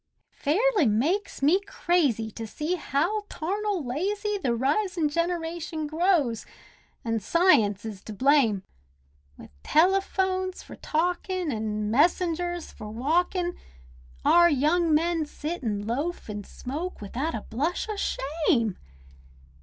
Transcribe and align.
It 0.31 0.35
fairly 0.35 0.87
makes 0.87 1.43
me 1.43 1.59
crazy 1.63 2.31
to 2.31 2.47
see 2.47 2.73
how 2.73 3.25
tarnal 3.29 3.85
lazy 3.85 4.35
The 4.39 4.55
risin' 4.55 5.09
generation 5.09 5.85
grows—an' 5.85 7.19
science 7.19 7.85
is 7.85 8.01
to 8.05 8.11
blame. 8.13 8.63
With 9.37 9.51
telephones 9.61 10.63
for 10.63 10.75
talkin', 10.75 11.51
an' 11.51 11.91
messengers 11.91 12.71
for 12.71 12.89
walkin', 12.89 13.55
Our 14.25 14.49
young 14.49 14.91
men 14.91 15.27
sit 15.27 15.63
an' 15.63 15.85
loaf 15.85 16.27
an' 16.31 16.45
smoke, 16.45 16.99
without 16.99 17.35
a 17.35 17.41
blush 17.43 17.87
o' 17.87 17.95
shame. 17.95 18.77